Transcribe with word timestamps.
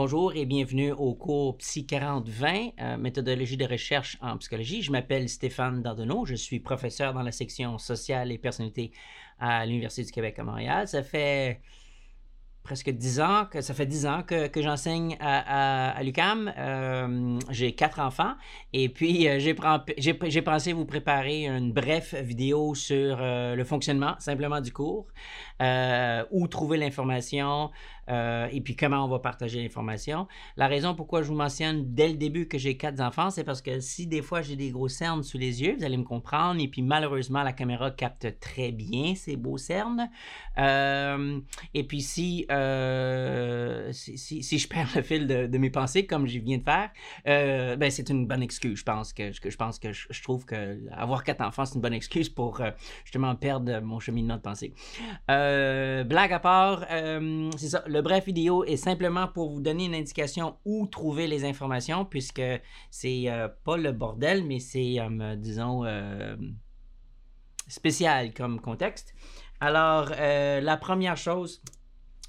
Bonjour 0.00 0.32
et 0.36 0.46
bienvenue 0.46 0.92
au 0.92 1.12
cours 1.12 1.58
Psy 1.58 1.84
4020, 1.84 2.68
euh, 2.80 2.96
méthodologie 2.98 3.56
de 3.56 3.64
recherche 3.64 4.16
en 4.20 4.38
psychologie. 4.38 4.80
Je 4.80 4.92
m'appelle 4.92 5.28
Stéphane 5.28 5.82
Dardonneau, 5.82 6.24
je 6.24 6.36
suis 6.36 6.60
professeur 6.60 7.12
dans 7.14 7.22
la 7.22 7.32
section 7.32 7.78
sociale 7.78 8.30
et 8.30 8.38
personnalité 8.38 8.92
à 9.40 9.66
l'Université 9.66 10.04
du 10.04 10.12
Québec 10.12 10.38
à 10.38 10.44
Montréal. 10.44 10.86
Ça 10.86 11.02
fait 11.02 11.60
presque 12.62 12.90
dix 12.90 13.18
ans 13.18 13.46
que 13.50 13.60
ça 13.60 13.74
fait 13.74 14.06
ans 14.06 14.22
que, 14.22 14.46
que 14.46 14.62
j'enseigne 14.62 15.16
à, 15.18 16.00
l'UCAM. 16.04 16.52
Euh, 16.56 17.40
j'ai 17.50 17.72
quatre 17.72 17.98
enfants 17.98 18.34
et 18.72 18.90
puis 18.90 19.26
euh, 19.26 19.40
j'ai 19.40 20.42
pensé 20.42 20.74
vous 20.74 20.84
préparer 20.86 21.46
une 21.46 21.72
brève 21.72 22.14
vidéo 22.22 22.76
sur 22.76 23.16
le 23.20 23.64
fonctionnement 23.64 24.14
simplement 24.20 24.60
du 24.60 24.72
cours, 24.72 25.08
où 26.30 26.46
trouver 26.46 26.78
l'information, 26.78 27.70
euh, 28.08 28.48
et 28.50 28.60
puis 28.60 28.74
comment 28.74 29.04
on 29.04 29.08
va 29.08 29.18
partager 29.18 29.62
l'information? 29.62 30.26
La 30.56 30.66
raison 30.66 30.94
pourquoi 30.94 31.22
je 31.22 31.28
vous 31.28 31.34
mentionne 31.34 31.94
dès 31.94 32.08
le 32.08 32.14
début 32.14 32.48
que 32.48 32.58
j'ai 32.58 32.76
quatre 32.76 33.00
enfants, 33.00 33.30
c'est 33.30 33.44
parce 33.44 33.60
que 33.60 33.80
si 33.80 34.06
des 34.06 34.22
fois 34.22 34.42
j'ai 34.42 34.56
des 34.56 34.70
gros 34.70 34.88
cernes 34.88 35.22
sous 35.22 35.38
les 35.38 35.62
yeux, 35.62 35.76
vous 35.78 35.84
allez 35.84 35.96
me 35.96 36.04
comprendre. 36.04 36.60
Et 36.60 36.68
puis 36.68 36.82
malheureusement, 36.82 37.42
la 37.42 37.52
caméra 37.52 37.90
capte 37.90 38.38
très 38.40 38.72
bien 38.72 39.14
ces 39.14 39.36
beaux 39.36 39.58
cernes. 39.58 40.10
Euh, 40.58 41.40
et 41.74 41.84
puis 41.84 42.00
si, 42.00 42.46
euh, 42.50 43.92
si, 43.92 44.18
si, 44.18 44.58
je 44.58 44.68
perds 44.68 44.88
le 44.96 45.02
fil 45.02 45.26
de, 45.26 45.58
mes 45.58 45.70
pensées, 45.70 46.06
comme 46.06 46.26
je 46.26 46.38
viens 46.38 46.58
de 46.58 46.62
faire, 46.62 46.90
ben 47.24 47.90
c'est 47.90 48.08
une 48.08 48.26
bonne 48.26 48.42
excuse. 48.42 48.78
Je 48.78 48.84
pense 48.84 49.12
que, 49.12 49.32
je 49.32 49.56
pense 49.56 49.78
que 49.78 49.92
je, 49.92 50.22
trouve 50.22 50.44
que 50.44 50.78
avoir 50.92 51.24
quatre 51.24 51.42
enfants, 51.42 51.64
c'est 51.64 51.74
une 51.74 51.80
bonne 51.80 51.94
excuse 51.94 52.28
pour 52.28 52.62
justement 53.04 53.34
perdre 53.34 53.80
mon 53.80 54.00
cheminement 54.00 54.36
de 54.36 54.42
pensée. 54.42 54.72
blague 55.26 56.32
à 56.32 56.38
part, 56.38 56.86
c'est 57.56 57.68
ça. 57.68 57.84
Le 57.98 58.02
bref 58.02 58.26
vidéo 58.26 58.62
est 58.62 58.76
simplement 58.76 59.26
pour 59.26 59.50
vous 59.50 59.60
donner 59.60 59.86
une 59.86 59.94
indication 59.96 60.54
où 60.64 60.86
trouver 60.86 61.26
les 61.26 61.44
informations, 61.44 62.04
puisque 62.04 62.40
c'est 62.92 63.24
euh, 63.26 63.48
pas 63.64 63.76
le 63.76 63.90
bordel, 63.90 64.44
mais 64.44 64.60
c'est, 64.60 65.00
euh, 65.00 65.34
disons, 65.34 65.84
euh, 65.84 66.36
spécial 67.66 68.32
comme 68.32 68.60
contexte. 68.60 69.16
Alors, 69.60 70.10
la 70.10 70.76
première 70.76 71.16
chose 71.16 71.60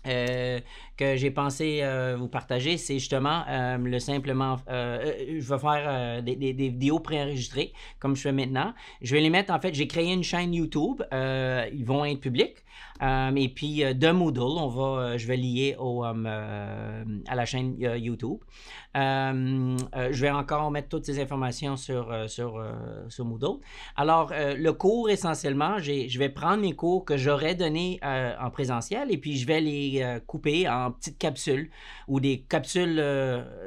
que 0.03 1.15
j'ai 1.15 1.29
pensé 1.29 1.83
vous 2.17 2.27
partager, 2.27 2.77
c'est 2.77 2.97
justement 2.97 3.45
le 3.77 3.99
simplement. 3.99 4.55
je 4.67 5.39
vais 5.39 5.59
faire 5.59 6.23
des, 6.23 6.35
des, 6.35 6.53
vidéos 6.53 6.99
préenregistrées, 6.99 7.73
comme 7.99 8.15
je 8.15 8.23
fais 8.23 8.31
maintenant. 8.31 8.73
Je 9.03 9.13
vais 9.13 9.21
les 9.21 9.29
mettre, 9.29 9.53
en 9.53 9.59
fait, 9.59 9.75
j'ai 9.75 9.85
créé 9.85 10.11
une 10.11 10.23
chaîne 10.23 10.55
YouTube. 10.55 11.03
ils 11.11 11.85
vont 11.85 12.03
être 12.05 12.21
publics. 12.21 12.65
Euh, 13.01 13.31
et 13.35 13.49
puis 13.49 13.83
euh, 13.83 13.93
de 13.93 14.11
Moodle, 14.11 14.41
on 14.41 14.67
va, 14.67 14.83
euh, 14.83 15.17
je 15.17 15.25
vais 15.25 15.37
lier 15.37 15.75
au, 15.79 16.03
à 16.03 16.13
la 17.35 17.45
chaîne 17.45 17.75
YouTube. 17.79 18.39
je 18.95 20.21
vais 20.21 20.31
encore 20.31 20.69
mettre 20.71 20.89
toutes 20.89 21.05
ces 21.05 21.21
informations 21.21 21.77
sur, 21.77 22.29
sur, 22.29 22.63
sur 23.07 23.25
Moodle. 23.25 23.59
Alors, 23.95 24.31
le 24.31 24.71
cours, 24.71 25.09
essentiellement, 25.09 25.79
je 25.79 26.19
vais 26.19 26.29
prendre 26.29 26.61
mes 26.61 26.73
cours 26.73 27.05
que 27.05 27.17
j'aurais 27.17 27.55
donnés 27.55 27.99
en 28.03 28.49
présentiel 28.49 29.11
et 29.11 29.17
puis 29.17 29.37
je 29.37 29.45
vais 29.45 29.61
les 29.61 30.19
couper 30.27 30.67
en 30.67 30.91
petites 30.91 31.17
capsules 31.17 31.69
ou 32.07 32.19
des 32.19 32.41
capsules 32.49 33.01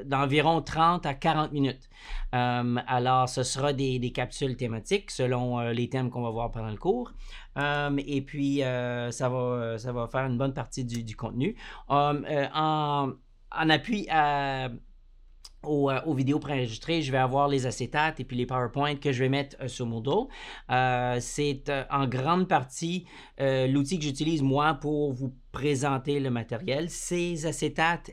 d'environ 0.04 0.60
30 0.60 1.06
à 1.06 1.14
40 1.14 1.52
minutes. 1.52 1.88
alors, 2.32 3.28
ce 3.28 3.42
sera 3.42 3.72
des, 3.72 3.98
des 3.98 4.10
capsules 4.10 4.56
thématiques 4.56 5.10
selon 5.10 5.60
les 5.70 5.88
thèmes 5.88 6.10
qu'on 6.10 6.22
va 6.22 6.30
voir 6.30 6.50
pendant 6.50 6.70
le 6.70 6.76
cours. 6.76 7.12
Um, 7.54 7.98
et 7.98 8.22
puis, 8.22 8.62
ça, 9.10 9.28
va, 9.28 9.78
ça 9.78 9.92
va 9.92 10.06
faire 10.08 10.26
une 10.26 10.38
bonne 10.38 10.54
partie 10.54 10.84
du, 10.84 11.16
contenu. 11.16 11.56
Euh, 11.90 12.46
en, 12.54 13.12
en, 13.50 13.70
appui 13.70 14.06
aux, 15.62 15.90
euh, 15.90 16.14
vidéos 16.14 16.38
préenregistrées, 16.38 17.02
je 17.02 17.12
vais 17.12 17.18
avoir 17.18 17.48
les 17.48 17.66
acétates 17.66 18.20
et 18.20 18.24
puis 18.24 18.36
les 18.36 18.46
PowerPoint 18.46 18.96
que 18.96 19.12
je 19.12 19.22
vais 19.22 19.28
mettre 19.28 19.68
sur 19.68 19.86
Moodle. 19.86 20.28
c'est 21.20 21.64
en 21.90 22.06
grande 22.06 22.48
partie 22.48 23.06
l'outil 23.38 23.98
que 23.98 24.04
j'utilise 24.04 24.42
moi 24.42 24.74
pour 24.74 25.12
vous 25.12 25.34
présenter 25.52 26.20
le 26.20 26.30
matériel. 26.30 26.90
Ces 26.90 27.46
acétates 27.46 28.10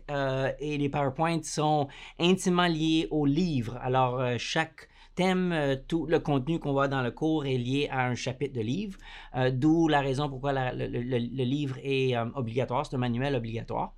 et 0.59 0.77
les 0.77 0.89
PowerPoint 0.89 1.41
sont 1.43 1.87
intimement 2.19 2.67
liés 2.67 3.07
au 3.11 3.25
livre. 3.25 3.77
Alors, 3.81 4.21
chaque 4.37 4.89
euh, 5.21 5.75
tout 5.87 6.05
le 6.05 6.19
contenu 6.19 6.59
qu'on 6.59 6.71
voit 6.71 6.87
dans 6.87 7.01
le 7.01 7.11
cours 7.11 7.45
est 7.45 7.57
lié 7.57 7.87
à 7.91 8.07
un 8.07 8.15
chapitre 8.15 8.53
de 8.53 8.61
livre, 8.61 8.97
euh, 9.35 9.51
d'où 9.51 9.87
la 9.87 10.01
raison 10.01 10.29
pourquoi 10.29 10.53
le, 10.73 10.85
livre 11.43 11.77
est 11.83 12.15
euh, 12.15 12.25
obligatoire, 12.35 12.85
c'est 12.85 12.95
un 12.95 12.99
manuel 12.99 13.35
obligatoire. 13.35 13.95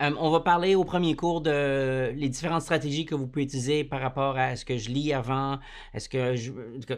Euh, 0.00 0.10
on 0.18 0.30
va 0.30 0.40
parler 0.40 0.74
au 0.74 0.84
premier 0.84 1.14
cours 1.14 1.40
de 1.40 2.12
les 2.14 2.28
différentes 2.28 2.62
stratégies 2.62 3.04
que 3.04 3.14
vous 3.14 3.26
pouvez 3.26 3.44
utiliser 3.44 3.84
par 3.84 4.00
rapport 4.00 4.36
à 4.36 4.56
ce 4.56 4.64
que 4.64 4.76
je 4.76 4.90
lis 4.90 5.12
avant, 5.12 5.58
est-ce 5.94 6.08
que 6.08 6.34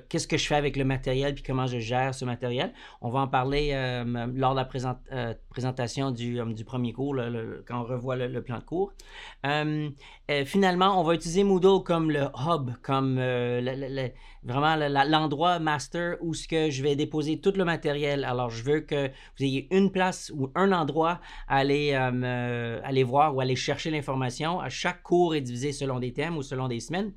qu'est-ce 0.08 0.28
que 0.28 0.36
je 0.36 0.46
fais 0.46 0.54
avec 0.54 0.76
le 0.76 0.84
matériel 0.84 1.34
puis 1.34 1.42
comment 1.42 1.66
je 1.66 1.78
gère 1.78 2.14
ce 2.14 2.24
matériel. 2.24 2.72
On 3.00 3.10
va 3.10 3.20
en 3.20 3.28
parler 3.28 3.70
euh, 3.72 4.26
lors 4.34 4.54
de 4.54 4.60
la 4.60 4.98
euh, 5.12 5.34
présentation 5.50 6.10
du, 6.10 6.40
premier 6.64 6.92
cours, 6.92 7.16
quand 7.66 7.80
on 7.80 7.84
revoit 7.84 8.16
le, 8.16 8.42
plan 8.42 8.58
de 8.58 8.64
cours. 8.64 8.92
finalement, 10.44 11.00
on 11.00 11.04
va 11.04 11.14
utiliser 11.14 11.44
Moodle 11.44 11.82
comme 11.84 12.10
le 12.10 12.26
hub, 12.46 12.70
comme 12.82 13.18
vraiment 14.44 14.76
l'endroit 15.06 15.58
master 15.58 16.16
où 16.20 16.34
ce 16.34 16.70
je 16.70 16.82
vais 16.82 16.96
déposer 16.96 17.40
tout 17.40 17.52
le 17.56 17.64
matériel. 17.64 18.24
Alors, 18.24 18.50
je 18.50 18.62
veux 18.62 18.80
que 18.80 19.08
vous 19.08 19.44
ayez 19.44 19.66
une 19.70 19.90
place 19.90 20.30
ou 20.34 20.50
un 20.54 20.72
endroit 20.72 21.20
à 21.48 21.58
aller 21.58 21.94
euh, 22.54 22.80
aller 22.84 23.04
voir 23.04 23.34
ou 23.34 23.40
aller 23.40 23.56
chercher 23.56 23.90
l'information. 23.90 24.60
À 24.60 24.68
chaque 24.68 25.02
cours 25.02 25.34
est 25.34 25.40
divisé 25.40 25.72
selon 25.72 25.98
des 25.98 26.12
thèmes 26.12 26.36
ou 26.36 26.42
selon 26.42 26.68
des 26.68 26.80
semaines. 26.80 27.12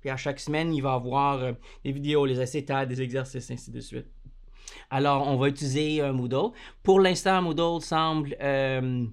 Puis 0.00 0.10
à 0.10 0.16
chaque 0.16 0.40
semaine, 0.40 0.74
il 0.74 0.82
va 0.82 0.94
avoir 0.94 1.42
euh, 1.42 1.52
des 1.84 1.92
vidéos, 1.92 2.26
les 2.26 2.40
acétates, 2.40 2.88
des 2.88 3.00
exercices, 3.02 3.50
ainsi 3.50 3.70
de 3.70 3.80
suite. 3.80 4.06
Alors, 4.90 5.26
on 5.26 5.36
va 5.36 5.48
utiliser 5.48 6.00
un 6.00 6.12
Moodle. 6.12 6.50
Pour 6.82 7.00
l'instant, 7.00 7.40
Moodle 7.42 7.80
semble 7.82 8.36
euh, 8.40 9.04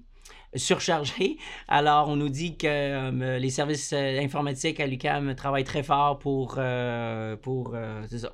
surchargé. 0.56 1.38
Alors, 1.68 2.08
on 2.08 2.16
nous 2.16 2.28
dit 2.28 2.56
que 2.56 2.66
euh, 2.66 3.38
les 3.38 3.50
services 3.50 3.92
euh, 3.92 4.20
informatiques 4.20 4.80
à 4.80 4.86
l'UCAM 4.86 5.34
travaillent 5.34 5.64
très 5.64 5.82
fort 5.82 6.18
pour, 6.18 6.56
euh, 6.58 7.36
pour, 7.36 7.76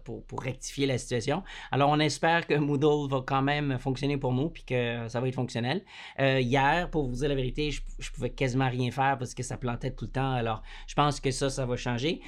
pour, 0.04 0.42
rectifier 0.42 0.86
la 0.86 0.98
situation. 0.98 1.42
Alors, 1.70 1.90
on 1.90 1.98
espère 1.98 2.46
que 2.46 2.54
Moodle 2.54 3.10
va 3.10 3.22
quand 3.26 3.42
même 3.42 3.78
fonctionner 3.78 4.16
pour 4.16 4.32
nous 4.32 4.48
puis 4.48 4.64
que 4.64 5.08
ça 5.08 5.20
va 5.20 5.28
être 5.28 5.34
fonctionnel. 5.34 5.82
hier, 6.18 6.90
pour 6.90 7.08
vous 7.08 7.16
dire 7.16 7.28
la 7.28 7.34
vérité, 7.34 7.70
je, 7.70 7.82
je, 7.98 8.10
pouvais 8.10 8.30
quasiment 8.30 8.68
rien 8.68 8.90
faire 8.90 9.18
parce 9.18 9.34
que 9.34 9.42
ça 9.42 9.56
plantait 9.56 9.90
tout 9.90 10.06
le 10.06 10.10
temps. 10.10 10.32
Alors, 10.32 10.62
je 10.86 10.94
pense 10.94 11.20
que 11.20 11.30
ça, 11.30 11.50
ça 11.50 11.66
va 11.66 11.76
changer. 11.76 12.20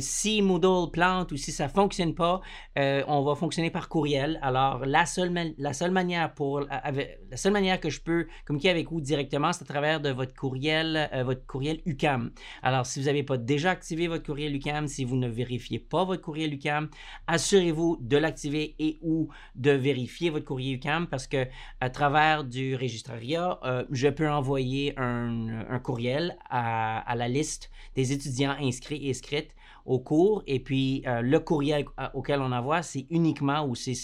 si 0.00 0.42
Moodle 0.42 0.90
plante 0.90 1.32
ou 1.32 1.36
si 1.36 1.52
ça 1.52 1.68
fonctionne 1.68 2.14
pas, 2.14 2.40
on 2.76 3.22
va 3.22 3.34
fonctionner 3.34 3.70
par 3.70 3.88
courriel. 3.88 4.38
Alors, 4.42 4.84
la 4.86 5.06
seule, 5.06 5.54
la 5.58 5.72
seule 5.72 5.90
manière 5.90 6.32
pour, 6.32 6.60
la 6.60 7.36
seule 7.36 7.52
manière 7.52 7.80
que 7.80 7.90
je 7.90 8.00
peux 8.00 8.26
communiquer 8.46 8.70
avec 8.70 8.90
vous 8.90 9.00
directement 9.00 9.29
c'est 9.30 9.62
à 9.62 9.66
travers 9.66 10.00
de 10.00 10.10
votre 10.10 10.34
courriel, 10.34 11.08
euh, 11.12 11.22
votre 11.22 11.46
courriel 11.46 11.80
UCAM. 11.86 12.32
Alors, 12.62 12.84
si 12.84 12.98
vous 12.98 13.06
n'avez 13.06 13.22
pas 13.22 13.36
déjà 13.36 13.70
activé 13.70 14.08
votre 14.08 14.24
courriel 14.24 14.54
UCAM, 14.56 14.88
si 14.88 15.04
vous 15.04 15.16
ne 15.16 15.28
vérifiez 15.28 15.78
pas 15.78 16.04
votre 16.04 16.22
courriel 16.22 16.52
UCAM, 16.52 16.88
assurez-vous 17.26 17.98
de 18.00 18.16
l'activer 18.16 18.74
et 18.78 18.98
ou 19.02 19.28
de 19.54 19.70
vérifier 19.70 20.30
votre 20.30 20.44
courriel 20.44 20.76
UCAM 20.76 21.06
parce 21.06 21.26
que 21.26 21.46
à 21.80 21.90
travers 21.90 22.44
du 22.44 22.74
registrariat, 22.74 23.60
euh, 23.64 23.84
je 23.90 24.08
peux 24.08 24.28
envoyer 24.28 24.94
un, 24.98 25.78
courriel 25.82 26.36
à, 26.48 26.98
à, 26.98 27.14
la 27.14 27.28
liste 27.28 27.70
des 27.94 28.12
étudiants 28.12 28.56
inscrits 28.60 29.06
et 29.06 29.10
inscrites 29.10 29.54
au 29.86 29.98
cours. 29.98 30.42
Et 30.46 30.60
puis, 30.60 31.02
euh, 31.06 31.20
le 31.22 31.40
courrier 31.40 31.84
auquel 32.14 32.40
on 32.40 32.52
envoie, 32.52 32.82
c'est 32.82 33.06
uniquement 33.10 33.64
ou 33.64 33.74
c'est 33.74 33.94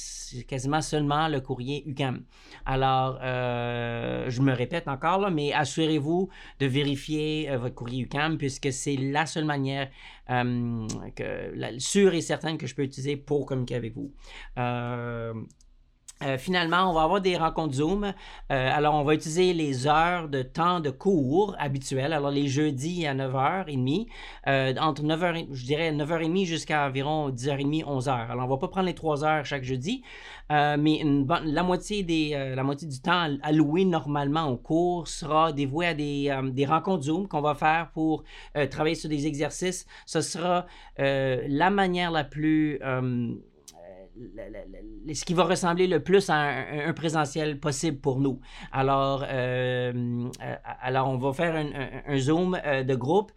quasiment 0.46 0.80
seulement 0.80 1.28
le 1.28 1.40
courrier 1.40 1.82
UCAM. 1.86 2.22
Alors, 2.64 3.18
euh, 3.22 4.28
je 4.28 4.42
me 4.42 4.52
répète 4.52 4.88
encore, 4.88 5.20
là, 5.20 5.30
mais 5.30 5.52
assurez-vous 5.52 6.28
de 6.60 6.66
vérifier 6.66 7.50
euh, 7.50 7.58
votre 7.58 7.74
courrier 7.74 8.02
UCAM 8.02 8.38
puisque 8.38 8.72
c'est 8.72 8.96
la 8.96 9.26
seule 9.26 9.44
manière 9.44 9.90
que, 10.28 11.78
sûre 11.78 12.14
et 12.14 12.20
certaine 12.20 12.58
que 12.58 12.66
je 12.66 12.74
peux 12.74 12.82
utiliser 12.82 13.16
pour 13.16 13.46
communiquer 13.46 13.76
avec 13.76 13.94
vous. 13.94 14.12
Euh, 16.22 16.38
finalement, 16.38 16.90
on 16.90 16.94
va 16.94 17.02
avoir 17.02 17.20
des 17.20 17.36
rencontres 17.36 17.74
Zoom. 17.74 18.04
Euh, 18.04 18.12
alors, 18.50 18.94
on 18.94 19.04
va 19.04 19.14
utiliser 19.14 19.52
les 19.52 19.86
heures 19.86 20.28
de 20.28 20.40
temps 20.42 20.80
de 20.80 20.88
cours 20.88 21.54
habituelles. 21.58 22.14
Alors, 22.14 22.30
les 22.30 22.48
jeudis 22.48 23.06
à 23.06 23.14
9h30, 23.14 24.06
euh, 24.46 24.74
entre 24.80 25.02
9h, 25.02 25.46
je 25.52 25.64
dirais 25.66 25.92
9h30 25.92 26.46
jusqu'à 26.46 26.86
environ 26.86 27.28
10h30, 27.28 27.84
11h. 27.84 28.30
Alors, 28.30 28.46
on 28.46 28.48
va 28.48 28.56
pas 28.56 28.68
prendre 28.68 28.86
les 28.86 28.94
3 28.94 29.24
heures 29.24 29.44
chaque 29.44 29.64
jeudi, 29.64 30.02
mais 30.48 31.02
la, 31.44 31.62
moitié 31.62 32.02
des, 32.02 32.30
la 32.54 32.62
moitié 32.62 32.88
du 32.88 33.00
temps 33.00 33.36
alloué 33.42 33.84
normalement 33.84 34.48
au 34.48 34.56
cours 34.56 35.08
sera 35.08 35.52
dévoué 35.52 35.86
à 35.86 35.94
des, 35.94 36.34
des 36.52 36.66
rencontres 36.66 37.04
Zoom 37.04 37.28
qu'on 37.28 37.40
va 37.42 37.54
faire 37.54 37.90
pour 37.92 38.22
travailler 38.70 38.94
sur 38.94 39.10
des 39.10 39.26
exercices. 39.26 39.86
Ce 40.06 40.20
sera 40.20 40.66
la 40.98 41.70
manière 41.70 42.10
la 42.10 42.24
plus 42.24 42.80
ce 45.12 45.24
qui 45.24 45.34
va 45.34 45.44
ressembler 45.44 45.86
le 45.86 46.02
plus 46.02 46.30
à 46.30 46.34
un, 46.34 46.92
présentiel 46.92 47.58
possible 47.58 47.98
pour 47.98 48.20
nous. 48.20 48.40
Alors, 48.72 49.24
alors 50.80 51.08
on 51.08 51.18
va 51.18 51.32
faire 51.32 51.54
un, 51.54 52.18
Zoom 52.18 52.58
de 52.64 52.94
groupe. 52.94 53.32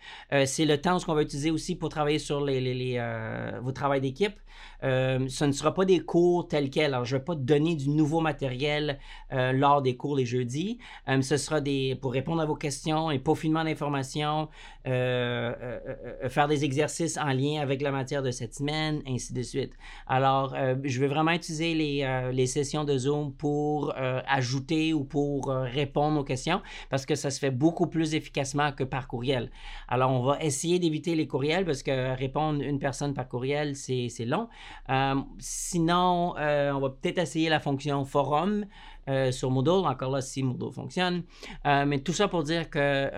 C'est 0.46 0.66
le 0.66 0.80
temps 0.80 1.00
qu'on 1.00 1.14
va 1.14 1.22
utiliser 1.22 1.52
aussi 1.52 1.76
pour 1.76 1.90
travailler 1.90 2.20
sur 2.20 2.44
les, 2.44 2.62
les, 2.62 3.60
vos 3.62 3.72
travaux 3.72 4.00
d'équipe. 4.00 4.40
Euh, 4.84 5.28
ce 5.28 5.46
ne 5.46 5.52
sera 5.52 5.74
pas 5.74 5.86
des 5.86 6.00
cours 6.00 6.48
tels 6.48 6.70
quels. 6.70 6.94
Alors, 6.94 7.06
je 7.06 7.16
ne 7.16 7.20
vais 7.20 7.26
pas 7.26 7.36
donner 7.36 7.76
du 7.76 7.90
nouveau 7.90 8.22
matériel 8.22 9.00
euh, 9.34 9.52
lors 9.52 9.82
des 9.82 9.98
cours 9.98 10.16
les 10.16 10.26
jeudis. 10.26 10.80
Euh, 11.08 11.22
ce 11.22 11.38
sera 11.38 11.62
des 11.62 11.98
pour 12.02 12.14
répondre 12.14 12.42
à 12.42 12.46
vos 12.46 12.56
questions 12.56 13.12
et 13.12 13.20
peaufinement 13.20 13.64
d'informations, 13.64 14.50
faire 14.86 16.48
des 16.48 16.64
exercices 16.66 17.18
en 17.18 17.32
lien 17.34 17.62
avec 17.62 17.82
la 17.82 17.92
matière 17.92 18.24
de 18.24 18.32
cette 18.32 18.56
semaine, 18.56 19.02
ainsi 19.08 19.34
de 19.34 19.42
suite. 19.44 19.74
Alors, 20.08 20.56
je 20.84 21.00
vais 21.00 21.08
vraiment 21.08 21.32
utiliser 21.32 21.74
les, 21.74 22.30
les, 22.34 22.48
sessions 22.48 22.84
de 22.84 22.98
Zoom 22.98 23.34
pour 23.34 23.94
ajouter 23.96 24.94
ou 24.94 25.04
pour 25.04 25.48
répondre 25.48 26.20
aux 26.20 26.24
questions 26.24 26.62
parce 26.90 27.06
que 27.06 27.16
ça 27.16 27.30
se 27.30 27.40
fait 27.40 27.52
beaucoup 27.52 27.88
plus 27.88 28.16
efficacement 28.16 28.72
que 28.72 28.84
par 28.84 29.08
courriel. 29.08 29.52
Alors, 29.88 30.12
on 30.12 30.24
va 30.24 30.42
essayer 30.42 30.80
d'éviter 30.80 31.16
les 31.16 31.28
courriels 31.28 31.66
parce 31.66 31.84
que 31.84 32.16
répondre 32.16 32.62
une 32.62 32.80
personne 32.80 33.14
par 33.14 33.28
courriel, 33.28 33.76
c'est 33.76 34.10
long. 34.26 34.48
Euh, 34.90 35.16
sinon, 35.40 36.36
euh, 36.38 36.72
on 36.72 36.80
va 36.80 36.90
peut-être 36.90 37.20
essayer 37.20 37.50
la 37.50 37.60
fonction 37.60 38.06
forum 38.06 38.66
euh, 39.08 39.32
sur 39.32 39.50
Moodle, 39.52 39.88
encore 39.88 40.12
là 40.12 40.22
si 40.22 40.44
Moodle 40.44 40.72
fonctionne. 40.72 41.24
mais 41.66 42.00
tout 42.00 42.14
ça 42.14 42.28
pour 42.28 42.44
dire 42.44 42.70
que 42.70 43.10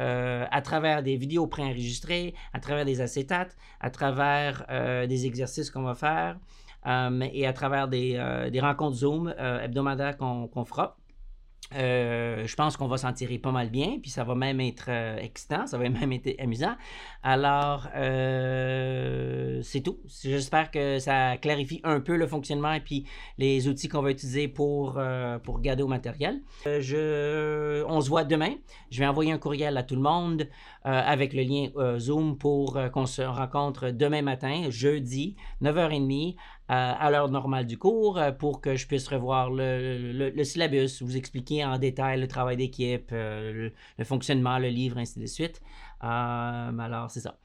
à 0.52 0.62
travers 0.62 1.04
des 1.04 1.18
vidéos 1.18 1.48
préenregistrées, 1.48 2.34
à 2.54 2.60
travers 2.60 2.86
des 2.86 3.02
acétates, 3.02 3.56
à 3.80 3.90
travers 3.90 4.66
des 5.08 5.26
exercices 5.26 5.70
qu'on 5.70 5.84
va 5.84 5.96
faire, 5.96 6.38
et 6.86 7.48
à 7.48 7.54
travers 7.54 7.88
des, 7.88 8.20
rencontres 8.62 8.98
Zoom 8.98 9.34
hebdomadaires 9.38 10.18
qu'on 10.18 10.66
fera, 10.66 10.98
euh, 11.76 12.46
je 12.46 12.56
pense 12.56 12.76
qu'on 12.76 12.88
va 12.88 12.98
s'en 12.98 13.14
tirer 13.14 13.38
pas 13.38 13.52
mal 13.52 13.70
bien, 13.70 13.98
puis 14.02 14.12
ça 14.12 14.24
va 14.24 14.36
même 14.36 14.60
être 14.60 14.86
euh, 14.90 15.18
excitant, 15.18 15.68
ça 15.68 15.78
va 15.78 15.90
même 15.90 16.12
être 16.12 16.40
amusant. 16.40 16.76
Alors, 17.24 17.88
euh, 17.96 19.62
c'est 19.64 19.82
tout. 19.82 20.00
J'espère 20.24 20.72
que 20.72 21.00
ça 21.00 21.38
clarifie 21.38 21.80
un 21.84 22.00
peu 22.02 22.18
le 22.18 22.28
fonctionnement 22.28 22.74
et 22.74 22.82
puis 22.82 23.06
les 23.38 23.68
outils 23.68 23.88
qu'on 23.88 24.02
va 24.02 24.12
utiliser 24.12 24.48
pour, 24.48 25.00
pour 25.44 25.62
garder 25.62 25.84
au 25.84 25.88
matériel. 25.88 26.42
on 26.66 28.02
se 28.02 28.10
voit 28.10 28.24
demain. 28.24 28.56
Je 28.90 29.00
vais 29.00 29.08
envoyer 29.08 29.32
un 29.32 29.38
courriel 29.38 29.78
à 29.78 29.84
tout 29.84 29.96
le 29.96 30.02
monde 30.02 30.48
avec 30.84 31.34
le 31.34 31.44
lien 31.44 31.98
Zoom 32.00 32.38
pour 32.38 32.80
qu'on 32.92 33.06
se 33.06 33.22
rencontre 33.22 33.92
demain 33.92 34.24
matin, 34.24 34.66
jeudi, 34.70 35.36
9h30, 35.62 36.36
à 36.74 37.12
l'heure 37.12 37.30
normale 37.30 37.66
du 37.66 37.78
cours 37.78 38.18
euh, 38.18 38.32
pour 38.32 38.62
que 38.62 38.76
je 38.76 38.88
puisse 38.88 39.08
revoir 39.08 39.50
le, 39.50 40.32
le, 40.34 40.44
syllabus, 40.44 41.02
vous 41.02 41.18
expliquer 41.18 41.66
en 41.66 41.78
détail 41.78 42.20
le 42.20 42.28
travail 42.28 42.56
d'équipe, 42.56 43.10
euh, 43.12 43.70
le, 43.98 44.06
fonctionnement, 44.06 44.58
le 44.58 44.70
livre, 44.70 44.98
ainsi 44.98 45.20
de 45.20 45.26
suite. 45.26 45.62
Euh, 46.04 46.08
alors, 46.08 47.12
c'est 47.12 47.20
ça. 47.20 47.38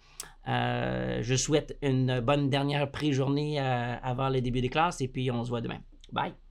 je 0.46 1.36
souhaite 1.36 1.76
une 1.82 2.20
bonne 2.20 2.48
dernière 2.50 2.90
pré-journée 2.90 3.58
avant 3.58 4.28
le 4.28 4.40
début 4.40 4.60
des 4.60 4.70
classes 4.70 5.00
et 5.00 5.08
puis 5.08 5.30
on 5.30 5.44
se 5.44 5.50
voit 5.50 5.60
demain. 5.60 5.80
Bye! 6.12 6.45